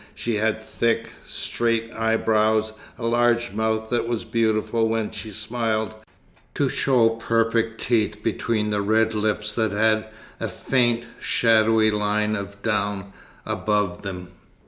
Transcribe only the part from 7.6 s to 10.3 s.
teeth between the red lips that had